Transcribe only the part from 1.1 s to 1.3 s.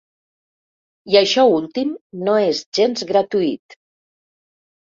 I